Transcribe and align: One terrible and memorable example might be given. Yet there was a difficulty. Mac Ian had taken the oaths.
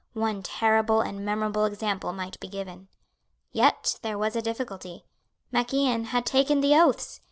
One 0.13 0.41
terrible 0.41 1.01
and 1.01 1.23
memorable 1.23 1.65
example 1.65 2.11
might 2.11 2.39
be 2.39 2.47
given. 2.47 2.87
Yet 3.51 3.99
there 4.01 4.17
was 4.17 4.35
a 4.35 4.41
difficulty. 4.41 5.05
Mac 5.51 5.75
Ian 5.75 6.05
had 6.05 6.25
taken 6.25 6.59
the 6.61 6.73
oaths. 6.73 7.19